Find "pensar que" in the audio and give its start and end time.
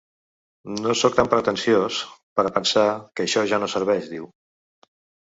2.57-3.29